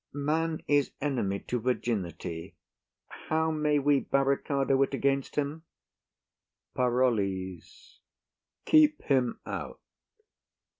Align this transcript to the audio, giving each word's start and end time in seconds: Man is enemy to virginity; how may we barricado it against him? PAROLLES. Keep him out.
Man 0.13 0.63
is 0.67 0.93
enemy 0.99 1.41
to 1.41 1.59
virginity; 1.59 2.55
how 3.29 3.51
may 3.51 3.77
we 3.77 4.01
barricado 4.03 4.83
it 4.83 4.95
against 4.95 5.35
him? 5.35 5.61
PAROLLES. 6.73 7.99
Keep 8.65 9.03
him 9.03 9.39
out. 9.45 9.79